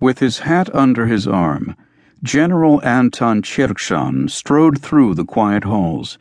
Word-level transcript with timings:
With 0.00 0.20
his 0.20 0.40
hat 0.40 0.72
under 0.72 1.06
his 1.06 1.26
arm, 1.26 1.74
General 2.22 2.80
Anton 2.84 3.42
Chirkshan 3.42 4.30
strode 4.30 4.80
through 4.80 5.14
the 5.14 5.24
quiet 5.24 5.64
halls, 5.64 6.18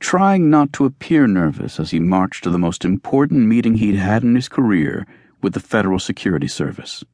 trying 0.00 0.50
not 0.50 0.72
to 0.72 0.84
appear 0.84 1.28
nervous 1.28 1.78
as 1.78 1.92
he 1.92 2.00
marched 2.00 2.42
to 2.42 2.50
the 2.50 2.58
most 2.58 2.84
important 2.84 3.46
meeting 3.46 3.76
he'd 3.76 3.94
had 3.94 4.24
in 4.24 4.34
his 4.34 4.48
career 4.48 5.06
with 5.42 5.52
the 5.52 5.60
Federal 5.60 6.00
Security 6.00 6.48
Service. 6.48 7.04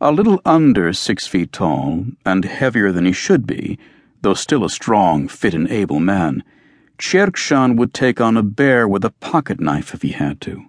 A 0.00 0.10
little 0.10 0.40
under 0.46 0.92
six 0.94 1.26
feet 1.26 1.52
tall, 1.52 2.06
and 2.24 2.44
heavier 2.44 2.92
than 2.92 3.04
he 3.04 3.12
should 3.12 3.46
be, 3.46 3.78
though 4.22 4.34
still 4.34 4.64
a 4.64 4.70
strong, 4.70 5.28
fit, 5.28 5.52
and 5.52 5.68
able 5.70 6.00
man, 6.00 6.42
Chirkshan 6.98 7.76
would 7.76 7.92
take 7.92 8.22
on 8.22 8.38
a 8.38 8.42
bear 8.42 8.88
with 8.88 9.04
a 9.04 9.10
pocket 9.10 9.60
knife 9.60 9.92
if 9.92 10.00
he 10.00 10.12
had 10.12 10.40
to. 10.42 10.64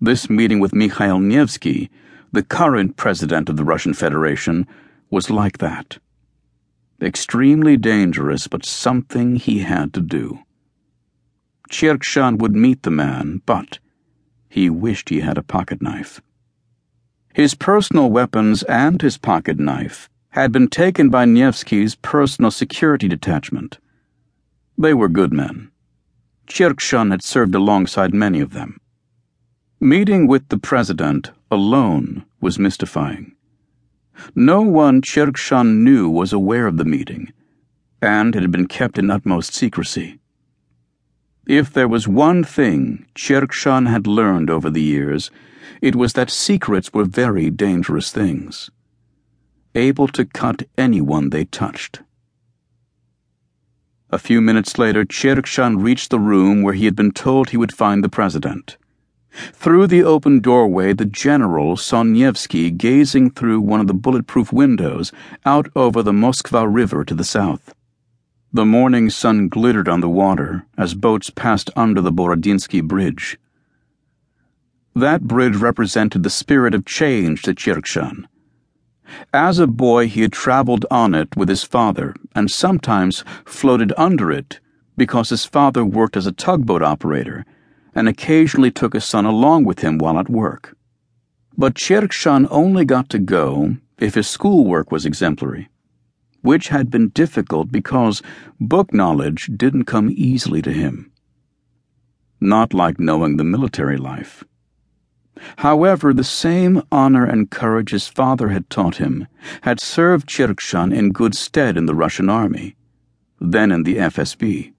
This 0.00 0.30
meeting 0.30 0.60
with 0.60 0.74
Mikhail 0.74 1.18
Nevsky 1.18 1.90
the 2.32 2.42
current 2.42 2.96
president 2.96 3.48
of 3.48 3.56
the 3.56 3.64
Russian 3.64 3.94
Federation, 3.94 4.66
was 5.10 5.30
like 5.30 5.58
that. 5.58 5.98
Extremely 7.02 7.76
dangerous, 7.76 8.46
but 8.46 8.64
something 8.64 9.36
he 9.36 9.60
had 9.60 9.92
to 9.94 10.00
do. 10.00 10.40
Chirkshan 11.70 12.38
would 12.38 12.54
meet 12.54 12.82
the 12.82 12.90
man, 12.90 13.42
but 13.46 13.78
he 14.48 14.68
wished 14.68 15.08
he 15.08 15.20
had 15.20 15.38
a 15.38 15.42
pocket 15.42 15.80
knife. 15.80 16.20
His 17.32 17.54
personal 17.54 18.10
weapons 18.10 18.62
and 18.64 19.00
his 19.00 19.16
pocket 19.16 19.58
knife 19.58 20.10
had 20.30 20.52
been 20.52 20.68
taken 20.68 21.10
by 21.10 21.24
Nevsky's 21.24 21.94
personal 21.94 22.50
security 22.50 23.08
detachment. 23.08 23.78
They 24.76 24.94
were 24.94 25.08
good 25.08 25.32
men. 25.32 25.70
Chirkshan 26.46 27.10
had 27.10 27.22
served 27.22 27.54
alongside 27.54 28.12
many 28.12 28.40
of 28.40 28.52
them. 28.52 28.80
Meeting 29.82 30.26
with 30.26 30.46
the 30.50 30.58
president 30.58 31.30
alone 31.50 32.26
was 32.38 32.58
mystifying. 32.58 33.34
No 34.34 34.60
one 34.60 35.00
Chirkshan 35.00 35.82
knew 35.82 36.06
was 36.06 36.34
aware 36.34 36.66
of 36.66 36.76
the 36.76 36.84
meeting, 36.84 37.32
and 38.02 38.36
it 38.36 38.42
had 38.42 38.50
been 38.50 38.68
kept 38.68 38.98
in 38.98 39.10
utmost 39.10 39.54
secrecy. 39.54 40.18
If 41.46 41.72
there 41.72 41.88
was 41.88 42.06
one 42.06 42.44
thing 42.44 43.06
Chirkshan 43.14 43.88
had 43.88 44.06
learned 44.06 44.50
over 44.50 44.68
the 44.68 44.82
years, 44.82 45.30
it 45.80 45.96
was 45.96 46.12
that 46.12 46.28
secrets 46.28 46.92
were 46.92 47.06
very 47.06 47.48
dangerous 47.48 48.12
things, 48.12 48.70
able 49.74 50.08
to 50.08 50.26
cut 50.26 50.64
anyone 50.76 51.30
they 51.30 51.46
touched. 51.46 52.02
A 54.10 54.18
few 54.18 54.42
minutes 54.42 54.76
later, 54.76 55.06
Chirkshan 55.06 55.82
reached 55.82 56.10
the 56.10 56.18
room 56.18 56.62
where 56.62 56.74
he 56.74 56.84
had 56.84 56.96
been 56.96 57.12
told 57.12 57.48
he 57.48 57.56
would 57.56 57.72
find 57.72 58.04
the 58.04 58.10
president. 58.10 58.76
Through 59.52 59.86
the 59.86 60.02
open 60.02 60.40
doorway, 60.40 60.92
the 60.92 61.04
general 61.04 61.76
saw 61.76 62.02
Nevsky 62.02 62.70
gazing 62.70 63.30
through 63.30 63.60
one 63.60 63.80
of 63.80 63.86
the 63.86 63.94
bulletproof 63.94 64.52
windows 64.52 65.12
out 65.44 65.68
over 65.76 66.02
the 66.02 66.12
Moskva 66.12 66.66
River 66.66 67.04
to 67.04 67.14
the 67.14 67.24
south. 67.24 67.72
The 68.52 68.64
morning 68.64 69.10
sun 69.10 69.48
glittered 69.48 69.88
on 69.88 70.00
the 70.00 70.08
water 70.08 70.66
as 70.76 70.94
boats 70.94 71.30
passed 71.30 71.70
under 71.76 72.00
the 72.00 72.10
Borodinsky 72.10 72.82
Bridge. 72.82 73.38
That 74.96 75.22
bridge 75.22 75.54
represented 75.54 76.24
the 76.24 76.30
spirit 76.30 76.74
of 76.74 76.84
change 76.84 77.42
to 77.42 77.54
Chirkshan. 77.54 78.26
As 79.32 79.60
a 79.60 79.68
boy, 79.68 80.08
he 80.08 80.22
had 80.22 80.32
traveled 80.32 80.84
on 80.90 81.14
it 81.14 81.36
with 81.36 81.48
his 81.48 81.62
father 81.62 82.14
and 82.34 82.50
sometimes 82.50 83.24
floated 83.44 83.92
under 83.96 84.32
it 84.32 84.58
because 84.96 85.30
his 85.30 85.44
father 85.44 85.84
worked 85.84 86.16
as 86.16 86.26
a 86.26 86.32
tugboat 86.32 86.82
operator 86.82 87.46
and 87.94 88.08
occasionally 88.08 88.70
took 88.70 88.94
his 88.94 89.04
son 89.04 89.24
along 89.24 89.64
with 89.64 89.80
him 89.80 89.98
while 89.98 90.18
at 90.18 90.28
work. 90.28 90.76
But 91.56 91.74
Chirkshan 91.74 92.46
only 92.50 92.84
got 92.84 93.08
to 93.10 93.18
go 93.18 93.76
if 93.98 94.14
his 94.14 94.28
schoolwork 94.28 94.90
was 94.90 95.04
exemplary, 95.04 95.68
which 96.42 96.68
had 96.68 96.90
been 96.90 97.08
difficult 97.08 97.70
because 97.70 98.22
book 98.58 98.92
knowledge 98.94 99.50
didn't 99.56 99.84
come 99.84 100.10
easily 100.10 100.62
to 100.62 100.72
him. 100.72 101.10
Not 102.40 102.72
like 102.72 102.98
knowing 102.98 103.36
the 103.36 103.44
military 103.44 103.98
life. 103.98 104.44
However, 105.58 106.12
the 106.12 106.24
same 106.24 106.82
honor 106.90 107.24
and 107.24 107.50
courage 107.50 107.90
his 107.90 108.08
father 108.08 108.48
had 108.48 108.68
taught 108.68 108.96
him 108.96 109.26
had 109.62 109.80
served 109.80 110.28
Chirkshan 110.28 110.94
in 110.94 111.12
good 111.12 111.34
stead 111.34 111.76
in 111.76 111.86
the 111.86 111.94
Russian 111.94 112.28
army, 112.28 112.76
then 113.40 113.70
in 113.70 113.84
the 113.84 113.96
FSB. 113.96 114.72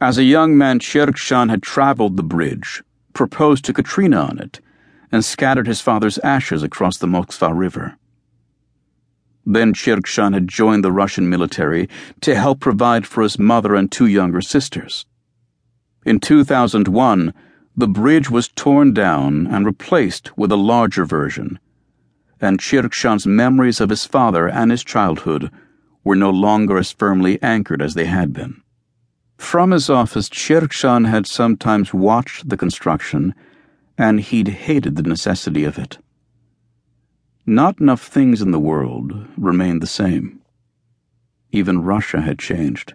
As 0.00 0.16
a 0.16 0.22
young 0.22 0.56
man, 0.56 0.78
Chirkshan 0.78 1.50
had 1.50 1.60
traveled 1.60 2.16
the 2.16 2.22
bridge, 2.22 2.84
proposed 3.14 3.64
to 3.64 3.72
Katrina 3.72 4.20
on 4.20 4.38
it, 4.38 4.60
and 5.10 5.24
scattered 5.24 5.66
his 5.66 5.80
father's 5.80 6.18
ashes 6.18 6.62
across 6.62 6.98
the 6.98 7.08
Moskva 7.08 7.52
River. 7.52 7.96
Then 9.44 9.74
Chirkshan 9.74 10.34
had 10.34 10.46
joined 10.46 10.84
the 10.84 10.92
Russian 10.92 11.28
military 11.28 11.88
to 12.20 12.36
help 12.36 12.60
provide 12.60 13.08
for 13.08 13.24
his 13.24 13.40
mother 13.40 13.74
and 13.74 13.90
two 13.90 14.06
younger 14.06 14.40
sisters. 14.40 15.04
In 16.06 16.20
2001, 16.20 17.34
the 17.76 17.88
bridge 17.88 18.30
was 18.30 18.50
torn 18.50 18.92
down 18.92 19.48
and 19.48 19.66
replaced 19.66 20.38
with 20.38 20.52
a 20.52 20.56
larger 20.56 21.06
version, 21.06 21.58
and 22.40 22.60
Chirkshan's 22.60 23.26
memories 23.26 23.80
of 23.80 23.90
his 23.90 24.04
father 24.04 24.48
and 24.48 24.70
his 24.70 24.84
childhood 24.84 25.50
were 26.04 26.14
no 26.14 26.30
longer 26.30 26.78
as 26.78 26.92
firmly 26.92 27.42
anchored 27.42 27.82
as 27.82 27.94
they 27.94 28.06
had 28.06 28.32
been. 28.32 28.62
From 29.38 29.70
his 29.70 29.88
office, 29.88 30.28
Chirkshan 30.28 31.08
had 31.08 31.26
sometimes 31.26 31.94
watched 31.94 32.48
the 32.48 32.56
construction, 32.56 33.34
and 33.96 34.20
he'd 34.20 34.48
hated 34.48 34.96
the 34.96 35.02
necessity 35.02 35.64
of 35.64 35.78
it. 35.78 35.96
Not 37.46 37.80
enough 37.80 38.06
things 38.06 38.42
in 38.42 38.50
the 38.50 38.60
world 38.60 39.26
remained 39.38 39.80
the 39.80 39.86
same. 39.86 40.40
Even 41.50 41.82
Russia 41.82 42.20
had 42.20 42.38
changed. 42.38 42.92